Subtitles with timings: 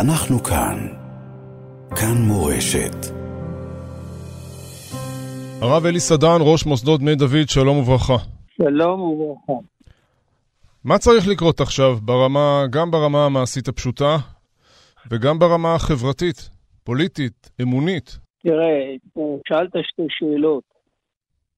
[0.00, 0.76] אנחנו כאן.
[1.90, 2.96] כאן מורשת.
[5.62, 8.16] הרב אלי סדן, ראש מוסדות בני דוד, שלום וברכה.
[8.56, 9.66] שלום וברכה.
[10.84, 14.16] מה צריך לקרות עכשיו, ברמה, גם ברמה המעשית הפשוטה
[15.10, 16.50] וגם ברמה החברתית,
[16.84, 18.18] פוליטית, אמונית?
[18.42, 18.94] תראה,
[19.48, 20.64] שאלת שתי שאלות.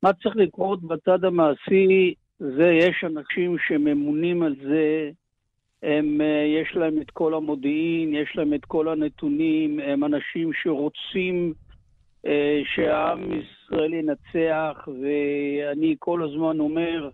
[0.02, 5.10] מה צריך לקרות בצד המעשי, זה יש אנשים שממונים על זה,
[5.82, 11.52] הם, אה, יש להם את כל המודיעין, יש להם את כל הנתונים, הם אנשים שרוצים
[12.26, 17.08] אה, שהעם ישראל ינצח, ואני כל הזמן אומר,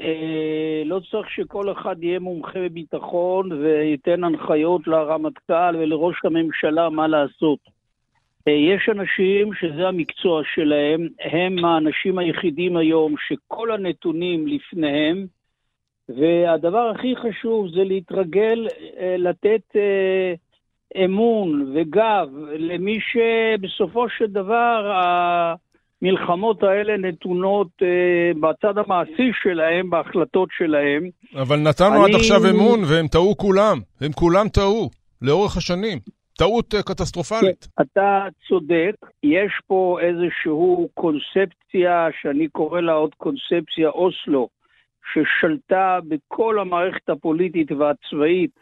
[0.00, 7.58] אה, לא צריך שכל אחד יהיה מומחה בביטחון וייתן הנחיות לרמטכ"ל ולראש הממשלה מה לעשות.
[8.46, 15.26] יש אנשים שזה המקצוע שלהם, הם האנשים היחידים היום שכל הנתונים לפניהם,
[16.08, 20.34] והדבר הכי חשוב זה להתרגל אה, לתת אה,
[21.04, 24.92] אמון וגב למי שבסופו של דבר
[26.02, 27.68] המלחמות האלה נתונות
[28.40, 31.08] בצד המעשי שלהם, בהחלטות שלהם.
[31.34, 32.14] אבל נתנו אני...
[32.14, 34.90] עד עכשיו אמון והם טעו כולם, הם כולם טעו
[35.22, 35.98] לאורך השנים.
[36.38, 37.68] טעות אה, קטסטרופלית.
[37.76, 44.48] כן, אתה צודק, יש פה איזושהי קונספציה, שאני קורא לה עוד קונספציה אוסלו,
[45.12, 48.60] ששלטה בכל המערכת הפוליטית והצבאית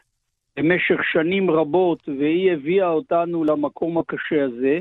[0.56, 4.80] במשך שנים רבות, והיא הביאה אותנו למקום הקשה הזה.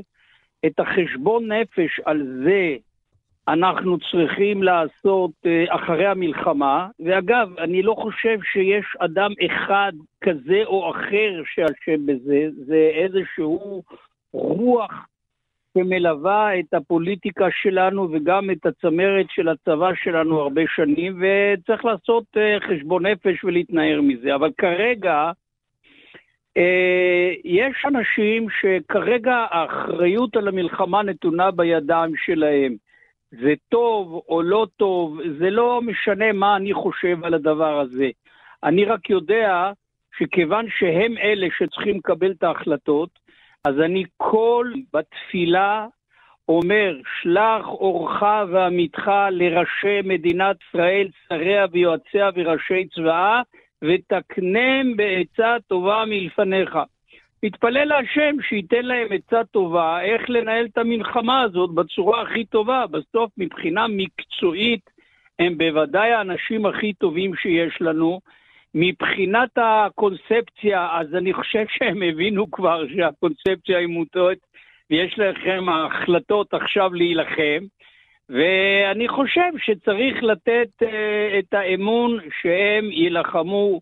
[0.66, 2.76] את החשבון נפש על זה
[3.48, 6.88] אנחנו צריכים לעשות אה, אחרי המלחמה.
[7.00, 9.92] ואגב, אני לא חושב שיש אדם אחד
[10.22, 13.84] כזה או אחר שאשם בזה, זה איזשהו
[14.34, 15.08] רוח
[15.78, 22.58] שמלווה את הפוליטיקה שלנו וגם את הצמרת של הצבא שלנו הרבה שנים, וצריך לעשות אה,
[22.68, 24.36] חשבון נפש ולהתנער מזה.
[24.36, 25.32] אבל כרגע,
[26.58, 32.76] אה, יש אנשים שכרגע האחריות על המלחמה נתונה בידיים שלהם.
[33.32, 38.10] זה טוב או לא טוב, זה לא משנה מה אני חושב על הדבר הזה.
[38.64, 39.72] אני רק יודע
[40.18, 43.10] שכיוון שהם אלה שצריכים לקבל את ההחלטות,
[43.66, 45.88] אז אני כל בתפילה
[46.50, 48.22] אומר, שלח אורך
[48.52, 53.42] ועמיתך לראשי מדינת ישראל, שריה ויועציה וראשי צבאה,
[53.84, 56.78] ותקנם בעצה טובה מלפניך.
[57.44, 62.88] מתפלל להשם שייתן להם עצה טובה איך לנהל את המלחמה הזאת בצורה הכי טובה.
[62.88, 64.90] בסוף, מבחינה מקצועית,
[65.40, 68.20] הם בוודאי האנשים הכי טובים שיש לנו.
[68.76, 74.38] מבחינת הקונספציה, אז אני חושב שהם הבינו כבר שהקונספציה היא מוטות,
[74.90, 77.62] ויש לכם החלטות עכשיו להילחם.
[78.30, 80.86] ואני חושב שצריך לתת uh,
[81.40, 83.82] את האמון שהם יילחמו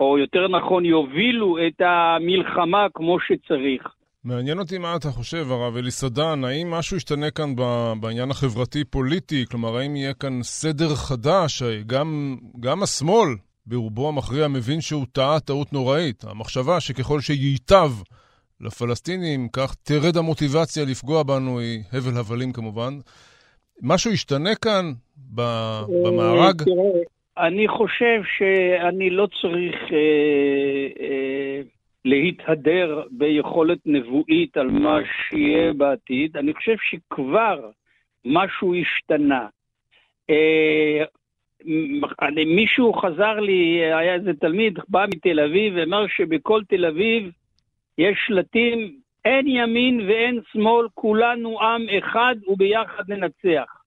[0.00, 3.82] או יותר נכון יובילו את המלחמה כמו שצריך.
[4.24, 7.54] מעניין אותי מה אתה חושב, הרב אליסדן, האם משהו ישתנה כאן
[8.00, 9.44] בעניין החברתי-פוליטי?
[9.50, 11.62] כלומר, האם יהיה כאן סדר חדש?
[11.86, 13.28] גם, גם השמאל,
[13.70, 16.24] ברובו המכריע, מבין שהוא טעה טעות נוראית.
[16.24, 17.90] המחשבה שככל שייטב
[18.60, 22.92] לפלסטינים, כך תרד המוטיבציה לפגוע בנו, היא הבל הבלים כמובן.
[23.82, 24.92] משהו ישתנה כאן
[25.34, 26.62] במארג?
[26.62, 27.00] תראה,
[27.38, 31.60] אני חושב שאני לא צריך אה, אה,
[32.04, 36.36] להתהדר ביכולת נבואית על מה שיהיה בעתיד.
[36.36, 37.70] אני חושב שכבר
[38.24, 39.46] משהו השתנה.
[40.30, 41.04] אה,
[42.46, 47.30] מישהו חזר לי, היה איזה תלמיד, בא מתל אביב, ואמר שבכל תל אביב
[47.98, 48.92] יש שלטים,
[49.24, 53.80] אין ימין ואין שמאל, כולנו עם אחד וביחד ננצח.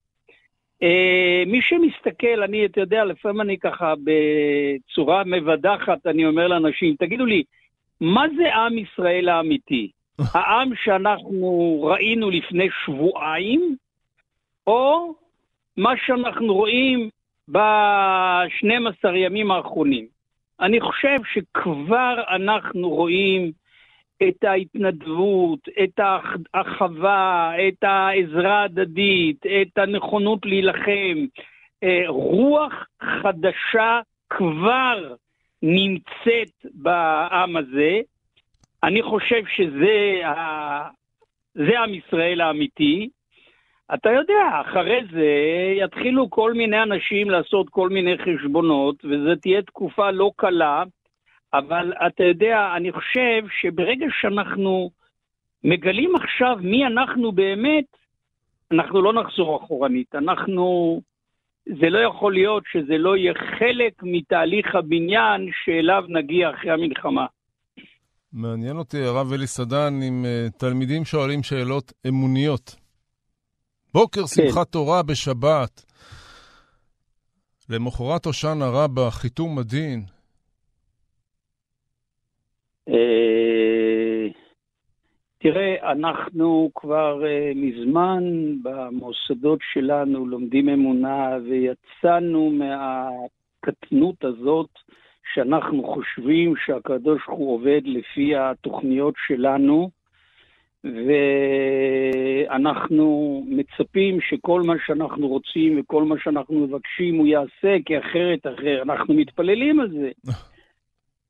[0.84, 7.26] Uh, מי שמסתכל, אני, אתה יודע, לפעמים אני ככה בצורה מבדחת, אני אומר לאנשים, תגידו
[7.26, 7.44] לי,
[8.02, 9.92] מה זה עם ישראל האמיתי?
[10.34, 13.76] העם שאנחנו ראינו לפני שבועיים,
[14.68, 15.14] או
[15.78, 17.10] מה שאנחנו רואים
[17.52, 20.06] ב-12 ימים האחרונים?
[20.60, 23.52] אני חושב שכבר אנחנו רואים
[24.28, 26.00] את ההתנדבות, את
[26.54, 31.26] האחווה, את העזרה ההדדית, את הנכונות להילחם.
[31.84, 34.00] אה, רוח חדשה
[34.30, 35.16] כבר
[35.64, 38.00] נמצאת בעם הזה.
[38.84, 40.22] אני חושב שזה.
[41.56, 43.10] זה עם ישראל האמיתי.
[43.94, 45.28] אתה יודע, אחרי זה
[45.84, 50.84] יתחילו כל מיני אנשים לעשות כל מיני חשבונות, וזו תהיה תקופה לא קלה.
[51.54, 54.90] אבל אתה יודע, אני חושב שברגע שאנחנו
[55.64, 57.86] מגלים עכשיו מי אנחנו באמת,
[58.72, 60.16] אנחנו לא נחזור אחורנית.
[60.16, 61.02] אנחנו...
[61.66, 67.26] זה לא יכול להיות שזה לא יהיה חלק מתהליך הבניין שאליו נגיע אחרי המלחמה.
[68.34, 72.83] מעניין אותי, הרב אלי סדן, אם uh, תלמידים שואלים שאלות אמוניות.
[73.94, 74.28] בוקר כן.
[74.28, 75.86] שמחת תורה בשבת,
[77.70, 80.00] למחרת הושענא רבה, חיתום הדין.
[82.90, 84.28] אה,
[85.38, 88.24] תראה, אנחנו כבר uh, מזמן
[88.64, 94.70] במוסדות שלנו לומדים אמונה ויצאנו מהקטנות הזאת
[95.34, 99.90] שאנחנו חושבים שהקדוש ברוך הוא עובד לפי התוכניות שלנו,
[102.50, 108.82] ואנחנו מצפים שכל מה שאנחנו רוצים וכל מה שאנחנו מבקשים הוא יעשה, כי אחרת אחר,
[108.82, 110.12] אנחנו מתפללים על זה.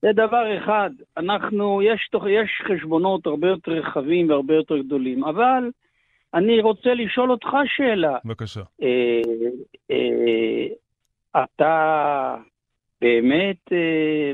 [0.01, 0.89] זה דבר אחד.
[1.17, 5.69] אנחנו, יש, יש חשבונות הרבה יותר רחבים והרבה יותר גדולים, אבל
[6.33, 8.17] אני רוצה לשאול אותך שאלה.
[8.25, 8.61] בבקשה.
[8.83, 9.21] אה,
[9.91, 10.67] אה,
[11.43, 12.35] אתה
[13.01, 14.31] באמת אה,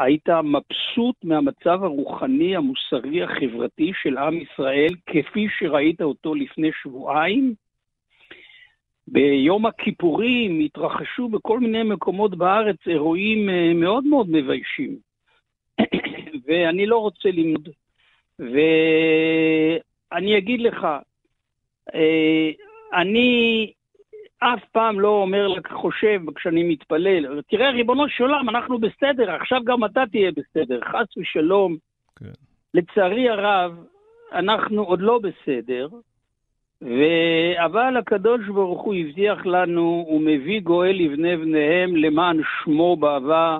[0.00, 7.54] היית מבסוט מהמצב הרוחני, המוסרי, החברתי של עם ישראל, כפי שראית אותו לפני שבועיים?
[9.06, 14.96] ביום הכיפורים התרחשו בכל מיני מקומות בארץ אירועים אה, מאוד מאוד מביישים.
[16.46, 17.68] ואני לא רוצה ללמוד.
[18.38, 20.86] ואני אגיד לך,
[21.94, 22.50] אה,
[22.94, 23.72] אני
[24.40, 29.84] אף פעם לא אומר, חושב, כשאני מתפלל, תראה, ריבונו של עולם, אנחנו בסדר, עכשיו גם
[29.84, 31.76] אתה תהיה בסדר, חס ושלום.
[32.18, 32.26] כן.
[32.74, 33.84] לצערי הרב,
[34.32, 35.88] אנחנו עוד לא בסדר,
[36.82, 37.02] ו...
[37.64, 43.58] אבל הקדוש ברוך הוא הבטיח לנו, הוא מביא גואל לבני בניהם למען שמו באהבה.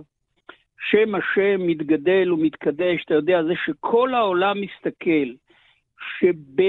[0.91, 5.29] שם השם מתגדל ומתקדש, אתה יודע, זה שכל העולם מסתכל,
[6.19, 6.63] שב...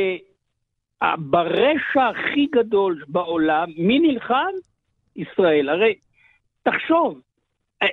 [1.18, 4.52] ברשע הכי גדול בעולם, מי נלחם?
[5.16, 5.70] ישראל.
[5.70, 5.96] הרי
[6.64, 7.22] תחשוב,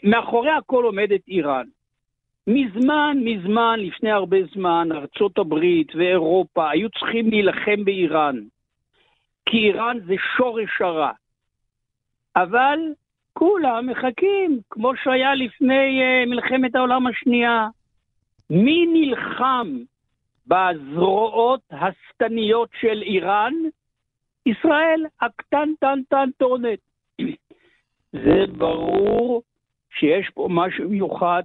[0.05, 1.67] מאחורי הכל עומדת איראן.
[2.47, 8.37] מזמן, מזמן, לפני הרבה זמן, ארצות הברית ואירופה היו צריכים להילחם באיראן.
[9.47, 11.11] כי איראן זה שורש הרע.
[12.37, 12.79] אבל
[13.33, 17.69] כולם מחכים, כמו שהיה לפני uh, מלחמת העולם השנייה.
[18.51, 19.79] מי נלחם
[20.49, 23.55] בזרועות השטניות של איראן,
[24.47, 26.79] ישראל הקטנטנטנטונת.
[28.25, 29.43] זה ברור
[29.99, 31.43] שיש פה משהו מיוחד,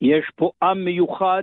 [0.00, 1.42] יש פה עם מיוחד,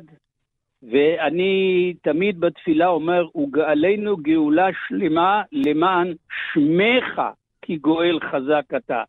[0.83, 6.13] ואני תמיד בתפילה אומר, וגאלנו גאולה שלמה למען
[6.53, 7.21] שמך,
[7.61, 9.03] כי גואל חזק אתה.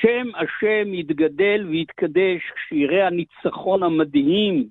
[0.00, 4.68] שם השם יתגדל ויתקדש כשיראה הניצחון המדהים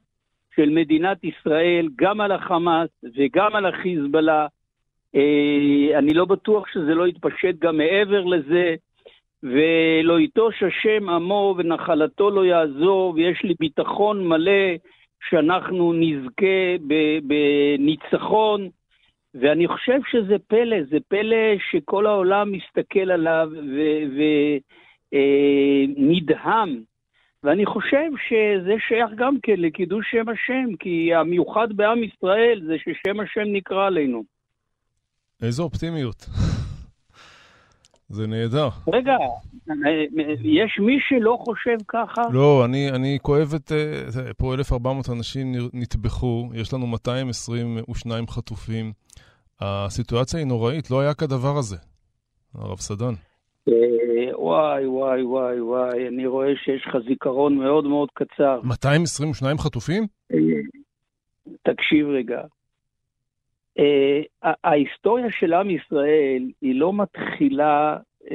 [0.55, 4.47] של מדינת ישראל, גם על החמאס וגם על החיזבאללה.
[5.15, 8.75] אה, אני לא בטוח שזה לא יתפשט גם מעבר לזה.
[9.43, 14.75] ולא יטוש השם עמו ונחלתו לא יעזור, ויש לי ביטחון מלא
[15.29, 16.75] שאנחנו נזכה
[17.23, 18.69] בניצחון.
[19.35, 23.49] ואני חושב שזה פלא, זה פלא שכל העולם מסתכל עליו
[25.11, 26.69] ונדהם.
[26.69, 26.94] אה,
[27.45, 33.19] ואני חושב שזה שייך גם כן לקידוש שם השם, כי המיוחד בעם ישראל זה ששם
[33.19, 34.23] השם נקרא עלינו.
[35.41, 36.25] איזו אופטימיות.
[38.09, 38.69] זה נהדר.
[38.93, 39.15] רגע,
[40.43, 42.21] יש מי שלא חושב ככה?
[42.31, 43.71] לא, אני, אני כואב את...
[43.71, 48.93] אה, פה 1,400 אנשים נטבחו, יש לנו 222 חטופים.
[49.61, 51.77] הסיטואציה היא נוראית, לא היה כדבר הזה,
[52.53, 53.13] הרב סדן.
[53.69, 58.59] אה, וואי, וואי, וואי, וואי, אני רואה שיש לך זיכרון מאוד מאוד קצר.
[58.63, 60.03] 222 חטופים?
[60.33, 60.37] אה,
[61.63, 62.41] תקשיב רגע.
[63.79, 68.33] Uh, ההיסטוריה של עם ישראל היא לא מתחילה uh,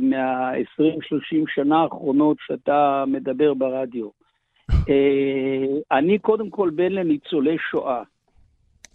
[0.00, 4.08] מה-20-30 שנה האחרונות שאתה מדבר ברדיו.
[5.98, 8.02] אני קודם כל בן לניצולי שואה.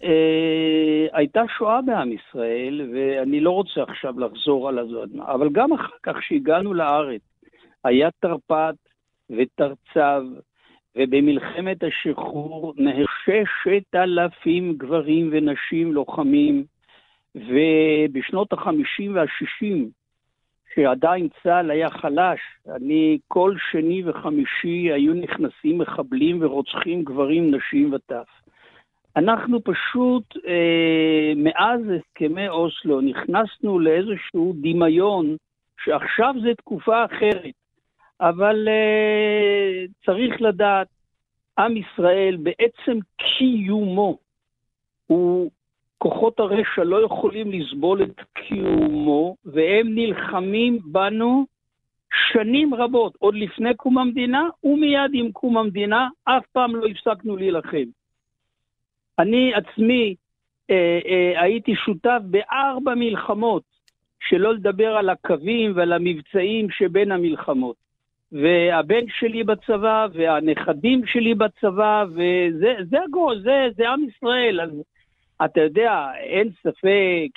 [0.04, 5.96] אה, הייתה שואה בעם ישראל, ואני לא רוצה עכשיו לחזור על הזאת, אבל גם אחר
[6.04, 7.22] כך שהגענו לארץ,
[7.84, 8.75] היה תרפ"ט
[9.30, 10.22] ותרצ"ב,
[10.96, 16.63] ובמלחמת השחרור נהששת אלפים גברים ונשים לוחמים,
[17.36, 19.89] ובשנות החמישים והשישים,
[20.75, 22.39] שעדיין צה"ל היה חלש,
[22.75, 28.27] אני כל שני וחמישי היו נכנסים מחבלים ורוצחים גברים, נשים וטף.
[29.17, 35.36] אנחנו פשוט, אה, מאז הסכמי אוסלו, נכנסנו לאיזשהו דמיון
[35.83, 37.53] שעכשיו זו תקופה אחרת.
[38.21, 40.88] אבל אה, צריך לדעת,
[41.59, 44.17] עם ישראל בעצם קיומו,
[45.07, 45.51] הוא,
[45.97, 51.45] כוחות הרשע לא יכולים לסבול את קיומו, והם נלחמים בנו
[52.31, 57.97] שנים רבות, עוד לפני קום המדינה ומיד עם קום המדינה, אף פעם לא הפסקנו להילחם.
[59.19, 60.15] אני עצמי
[60.69, 63.63] אה, אה, הייתי שותף בארבע מלחמות,
[64.29, 67.75] שלא לדבר על הקווים ועל המבצעים שבין המלחמות.
[68.31, 74.62] והבן שלי בצבא, והנכדים שלי בצבא, וזה זה הגול, זה, זה עם ישראל.
[74.62, 74.69] אז
[75.45, 77.29] אתה יודע, אין ספק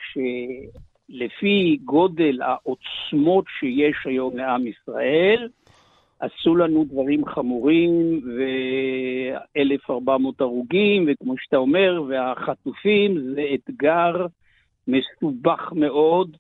[1.11, 5.49] שלפי גודל העוצמות שיש היום לעם ישראל,
[6.21, 14.27] עשו לנו דברים חמורים, ו-1,400 הרוגים, וכמו שאתה אומר, והחטופים, זה אתגר
[14.89, 16.37] מסובך מאוד,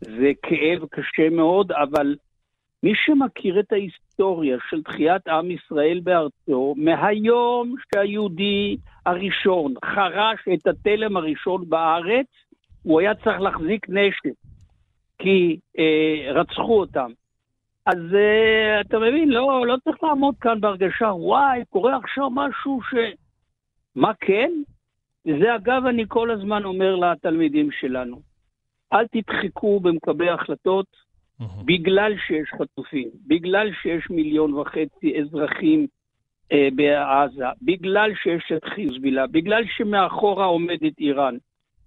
[0.00, 2.16] זה כאב קשה מאוד, אבל
[2.82, 11.16] מי שמכיר את ההיסטוריה של תחיית עם ישראל בארצו, מהיום שהיהודי הראשון חרש את התלם
[11.16, 12.26] הראשון בארץ,
[12.82, 14.30] הוא היה צריך להחזיק נשק,
[15.18, 17.10] כי אה, רצחו אותם.
[17.86, 22.94] אז uh, אתה מבין, לא, לא צריך לעמוד כאן בהרגשה, וואי, קורה עכשיו משהו ש...
[23.94, 24.50] מה כן?
[25.26, 28.20] וזה אגב, אני כל הזמן אומר לתלמידים שלנו,
[28.92, 30.86] אל תדחקו במקבלי החלטות
[31.40, 31.44] uh-huh.
[31.64, 35.86] בגלל שיש חטופים, בגלל שיש מיליון וחצי אזרחים
[36.52, 41.36] uh, בעזה, בגלל שיש את חיזבילה, בגלל שמאחורה עומדת איראן.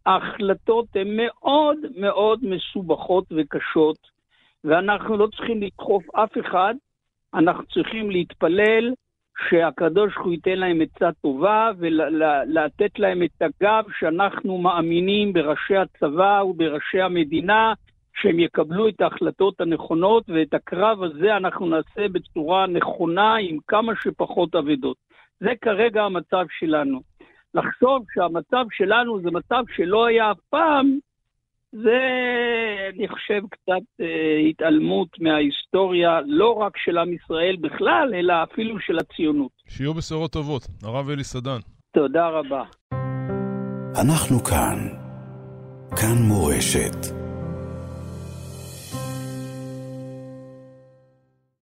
[0.06, 4.19] ההחלטות הן מאוד מאוד מסובכות וקשות.
[4.64, 6.76] ואנחנו לא צריכים לדחוף אף אחד,
[7.34, 8.94] אנחנו צריכים להתפלל
[9.50, 17.02] שהקדוש הוא ייתן להם עצה טובה ולתת להם את הגב שאנחנו מאמינים בראשי הצבא ובראשי
[17.02, 17.74] המדינה,
[18.22, 24.56] שהם יקבלו את ההחלטות הנכונות, ואת הקרב הזה אנחנו נעשה בצורה נכונה עם כמה שפחות
[24.56, 24.98] אבדות.
[25.40, 27.02] זה כרגע המצב שלנו.
[27.54, 31.00] לחשוב שהמצב שלנו זה מצב שלא היה אף פעם,
[31.72, 32.00] זה,
[32.96, 38.98] אני חושב, קצת אה, התעלמות מההיסטוריה, לא רק של עם ישראל בכלל, אלא אפילו של
[39.00, 39.52] הציונות.
[39.68, 40.68] שיהיו בשורות טובות.
[40.84, 41.60] הרב אלי סדן.
[41.94, 42.64] תודה רבה.
[44.02, 44.78] אנחנו כאן.
[45.96, 47.19] כאן מורשת.